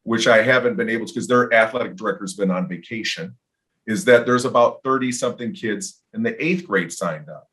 which 0.05 0.29
I 0.29 0.43
haven't 0.43 0.77
been 0.77 0.89
able 0.89 1.07
to 1.07 1.13
because 1.13 1.27
their 1.27 1.53
athletic 1.53 1.97
director's 1.97 2.35
been 2.35 2.53
on 2.53 2.69
vacation, 2.69 3.37
is 3.87 4.05
that 4.05 4.27
there's 4.27 4.45
about 4.45 4.83
30 4.85 5.13
something 5.13 5.53
kids 5.53 6.03
in 6.15 6.23
the 6.23 6.43
eighth 6.43 6.67
grade 6.67 6.93
signed 6.93 7.29
up. 7.29 7.49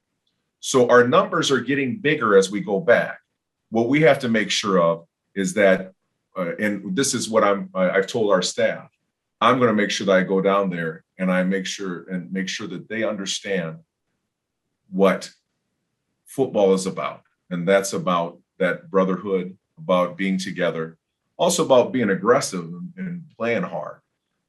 So 0.59 0.89
our 0.89 1.07
numbers 1.07 1.51
are 1.51 1.61
getting 1.61 1.97
bigger 1.97 2.37
as 2.37 2.51
we 2.51 2.61
go 2.61 2.79
back. 2.79 3.19
What 3.71 3.89
we 3.89 4.01
have 4.01 4.19
to 4.19 4.29
make 4.29 4.51
sure 4.51 4.81
of 4.81 5.05
is 5.35 5.53
that, 5.53 5.93
uh, 6.37 6.55
and 6.57 6.95
this 6.95 7.13
is 7.13 7.29
what 7.29 7.43
I'm, 7.43 7.69
I've 7.73 8.07
told 8.07 8.31
our 8.31 8.41
staff, 8.41 8.89
I'm 9.41 9.57
going 9.57 9.69
to 9.69 9.81
make 9.81 9.89
sure 9.91 10.05
that 10.07 10.15
I 10.15 10.23
go 10.23 10.41
down 10.41 10.69
there 10.69 11.05
and 11.17 11.31
I 11.31 11.43
make 11.43 11.65
sure 11.65 12.03
and 12.09 12.31
make 12.31 12.49
sure 12.49 12.67
that 12.67 12.89
they 12.89 13.03
understand 13.03 13.77
what 14.91 15.31
football 16.25 16.73
is 16.73 16.85
about. 16.85 17.21
And 17.49 17.67
that's 17.67 17.93
about 17.93 18.39
that 18.57 18.89
brotherhood, 18.91 19.57
about 19.77 20.17
being 20.17 20.37
together, 20.37 20.97
also 21.37 21.65
about 21.65 21.93
being 21.93 22.09
aggressive 22.09 22.69
and 22.97 23.23
playing 23.37 23.63
hard, 23.63 24.01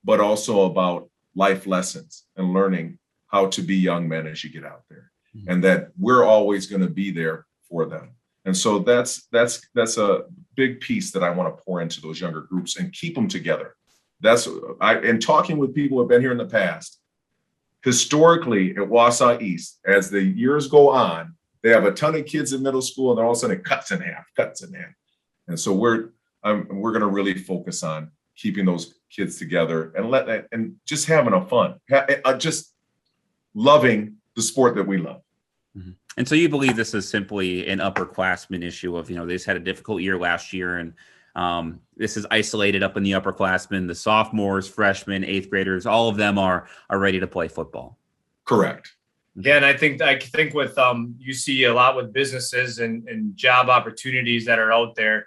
but 0.03 0.21
also 0.21 0.63
about 0.63 1.10
life 1.35 1.67
lessons 1.67 2.25
and 2.37 2.53
learning 2.53 2.99
how 3.29 3.47
to 3.47 3.63
be 3.63 3.77
young 3.77 4.09
men 4.09 4.27
as 4.27 4.43
you 4.43 4.51
get 4.51 4.65
out 4.65 4.83
there. 4.89 5.11
Mm-hmm. 5.37 5.51
And 5.51 5.65
that 5.65 5.91
we're 5.99 6.25
always 6.25 6.67
going 6.67 6.83
to 6.83 6.89
be 6.89 7.11
there 7.11 7.47
for 7.69 7.87
them. 7.87 8.17
And 8.45 8.57
so 8.57 8.81
that's 8.81 9.27
that's 9.31 9.61
that's 9.75 9.99
a 9.99 10.25
big 10.57 10.81
piece 10.81 11.13
that 11.13 11.23
I 11.23 11.31
want 11.31 11.55
to 11.55 11.63
pour 11.63 11.81
into 11.81 12.01
those 12.01 12.21
younger 12.21 12.41
groups 12.43 12.79
and 12.79 12.93
keep 12.93 13.15
them 13.15 13.29
together. 13.29 13.77
That's 14.21 14.49
I 14.81 14.95
and 14.97 15.23
talking 15.23 15.59
with 15.59 15.75
people 15.75 15.97
who 15.97 16.03
have 16.03 16.09
been 16.09 16.23
here 16.23 16.33
in 16.33 16.39
the 16.39 16.47
past. 16.47 16.99
Historically, 17.83 18.73
at 18.73 18.77
Wausau 18.77 19.41
East, 19.41 19.79
as 19.87 20.11
the 20.11 20.23
years 20.23 20.69
go 20.69 20.91
on, 20.91 21.35
they 21.63 21.71
have 21.71 21.85
a 21.85 21.93
ton 21.93 22.15
of 22.15 22.27
kids 22.27 22.53
in 22.53 22.63
middle 22.63 22.83
school, 22.83 23.11
and 23.11 23.19
then 23.19 23.25
all 23.25 23.33
of 23.33 23.37
a 23.39 23.41
sudden 23.41 23.57
it 23.57 23.65
cuts 23.65 23.91
in 23.91 24.01
half, 24.01 24.27
cuts 24.37 24.63
in 24.63 24.73
half. 24.75 24.93
And 25.49 25.59
so 25.59 25.73
we're 25.73 26.11
um, 26.43 26.67
we're 26.71 26.93
going 26.93 27.03
to 27.03 27.09
really 27.09 27.35
focus 27.35 27.83
on 27.83 28.11
keeping 28.41 28.65
those 28.65 28.95
kids 29.11 29.39
together 29.39 29.93
and 29.97 30.11
let 30.11 30.47
and 30.53 30.77
just 30.87 31.07
having 31.07 31.35
a 31.35 31.47
fun, 31.47 31.75
uh, 31.93 32.37
just 32.37 32.73
loving 33.55 34.17
the 34.37 34.43
sport 34.43 34.75
that 34.77 34.87
we 34.87 34.97
love. 34.97 35.23
Mm-hmm. 35.77 35.91
And 36.17 36.29
so 36.29 36.35
you 36.35 36.49
believe 36.49 36.77
this 36.77 36.95
is 36.95 37.09
simply 37.09 37.69
an 37.69 37.79
upperclassman 37.79 38.65
issue 38.65 38.97
of 38.97 39.11
you 39.11 39.17
know 39.17 39.27
they 39.27 39.35
just 39.35 39.47
had 39.47 39.57
a 39.57 39.61
difficult 39.61 40.03
year 40.03 40.19
last 40.19 40.53
year 40.53 40.79
and 40.79 40.95
um, 41.37 41.81
this 41.97 42.17
is 42.17 42.27
isolated 42.31 42.83
up 42.83 42.97
in 42.97 43.03
the 43.03 43.13
upperclassmen, 43.13 43.87
the 43.87 43.95
sophomores, 43.95 44.67
freshmen, 44.67 45.25
eighth 45.25 45.49
graders, 45.49 45.87
all 45.87 46.09
of 46.09 46.17
them 46.17 46.39
are 46.39 46.69
are 46.89 46.99
ready 46.99 47.21
to 47.21 47.27
play 47.27 47.49
football. 47.49 47.99
Correct. 48.45 48.93
Yeah, 49.37 49.57
and 49.57 49.65
I 49.65 49.77
think 49.77 50.03
I 50.03 50.19
think 50.19 50.55
with 50.55 50.77
um 50.77 51.15
you 51.19 51.33
see 51.33 51.65
a 51.65 51.73
lot 51.73 51.97
with 51.97 52.13
businesses 52.13 52.81
and, 52.81 53.09
and 53.09 53.37
job 53.37 53.69
opportunities 53.69 54.45
that 54.47 54.59
are 54.59 54.73
out 54.73 54.97
there. 54.97 55.27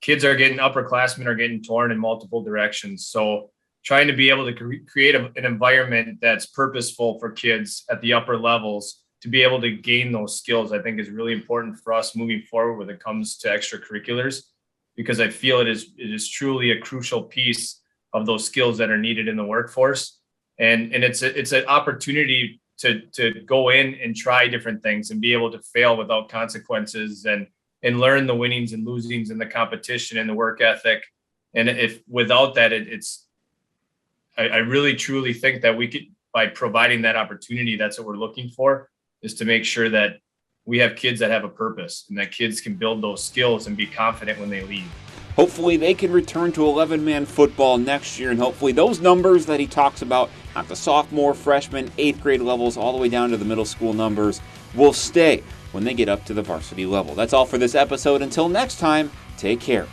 Kids 0.00 0.24
are 0.24 0.36
getting 0.36 0.58
upperclassmen 0.58 1.26
are 1.26 1.34
getting 1.34 1.62
torn 1.62 1.90
in 1.90 1.98
multiple 1.98 2.42
directions. 2.42 3.06
So 3.06 3.50
trying 3.84 4.06
to 4.06 4.12
be 4.12 4.30
able 4.30 4.46
to 4.46 4.52
cre- 4.52 4.84
create 4.86 5.14
a, 5.14 5.30
an 5.36 5.44
environment 5.44 6.18
that's 6.20 6.46
purposeful 6.46 7.18
for 7.18 7.30
kids 7.30 7.84
at 7.90 8.00
the 8.00 8.12
upper 8.12 8.36
levels 8.36 9.02
to 9.22 9.28
be 9.28 9.42
able 9.42 9.60
to 9.60 9.70
gain 9.70 10.12
those 10.12 10.38
skills, 10.38 10.72
I 10.72 10.80
think 10.80 11.00
is 11.00 11.10
really 11.10 11.32
important 11.32 11.78
for 11.78 11.92
us 11.92 12.14
moving 12.14 12.42
forward 12.42 12.76
when 12.78 12.90
it 12.90 13.02
comes 13.02 13.36
to 13.38 13.48
extracurriculars, 13.48 14.42
because 14.96 15.20
I 15.20 15.28
feel 15.28 15.60
it 15.60 15.68
is 15.68 15.92
it 15.96 16.12
is 16.12 16.28
truly 16.28 16.70
a 16.70 16.80
crucial 16.80 17.22
piece 17.22 17.80
of 18.12 18.26
those 18.26 18.44
skills 18.44 18.78
that 18.78 18.90
are 18.90 18.98
needed 18.98 19.26
in 19.26 19.36
the 19.36 19.44
workforce. 19.44 20.20
And 20.58 20.94
and 20.94 21.02
it's 21.02 21.22
a, 21.22 21.36
it's 21.36 21.52
an 21.52 21.66
opportunity 21.66 22.60
to 22.78 23.00
to 23.12 23.40
go 23.44 23.70
in 23.70 23.94
and 23.96 24.14
try 24.14 24.46
different 24.46 24.82
things 24.82 25.10
and 25.10 25.20
be 25.20 25.32
able 25.32 25.50
to 25.50 25.60
fail 25.74 25.96
without 25.96 26.28
consequences 26.28 27.24
and 27.24 27.48
and 27.82 28.00
learn 28.00 28.26
the 28.26 28.34
winnings 28.34 28.72
and 28.72 28.86
losings 28.86 29.30
and 29.30 29.40
the 29.40 29.46
competition 29.46 30.18
and 30.18 30.28
the 30.28 30.34
work 30.34 30.60
ethic. 30.60 31.02
And 31.54 31.68
if 31.68 32.00
without 32.08 32.54
that, 32.56 32.72
it, 32.72 32.88
it's 32.88 33.26
I, 34.36 34.48
I 34.48 34.56
really 34.58 34.94
truly 34.94 35.32
think 35.32 35.62
that 35.62 35.76
we 35.76 35.88
could 35.88 36.06
by 36.32 36.46
providing 36.46 37.02
that 37.02 37.16
opportunity, 37.16 37.76
that's 37.76 37.98
what 37.98 38.06
we're 38.06 38.16
looking 38.16 38.48
for, 38.50 38.90
is 39.22 39.34
to 39.34 39.44
make 39.44 39.64
sure 39.64 39.88
that 39.88 40.18
we 40.66 40.78
have 40.78 40.94
kids 40.94 41.18
that 41.20 41.30
have 41.30 41.44
a 41.44 41.48
purpose 41.48 42.04
and 42.08 42.18
that 42.18 42.30
kids 42.30 42.60
can 42.60 42.74
build 42.74 43.02
those 43.02 43.24
skills 43.24 43.66
and 43.66 43.76
be 43.76 43.86
confident 43.86 44.38
when 44.38 44.50
they 44.50 44.62
leave. 44.62 44.84
Hopefully, 45.36 45.76
they 45.76 45.94
can 45.94 46.12
return 46.12 46.52
to 46.52 46.66
11 46.66 47.04
man 47.04 47.24
football 47.24 47.78
next 47.78 48.18
year, 48.18 48.30
and 48.30 48.40
hopefully, 48.40 48.72
those 48.72 49.00
numbers 49.00 49.46
that 49.46 49.60
he 49.60 49.66
talks 49.66 50.02
about 50.02 50.30
at 50.56 50.68
the 50.68 50.76
sophomore, 50.76 51.32
freshman, 51.32 51.90
eighth 51.96 52.20
grade 52.20 52.40
levels, 52.40 52.76
all 52.76 52.92
the 52.92 52.98
way 52.98 53.08
down 53.08 53.30
to 53.30 53.36
the 53.36 53.44
middle 53.44 53.64
school 53.64 53.92
numbers, 53.92 54.40
will 54.74 54.92
stay 54.92 55.42
when 55.78 55.84
they 55.84 55.94
get 55.94 56.08
up 56.08 56.24
to 56.24 56.34
the 56.34 56.42
varsity 56.42 56.84
level. 56.84 57.14
That's 57.14 57.32
all 57.32 57.46
for 57.46 57.56
this 57.56 57.76
episode. 57.76 58.20
Until 58.20 58.48
next 58.48 58.80
time, 58.80 59.12
take 59.36 59.60
care. 59.60 59.86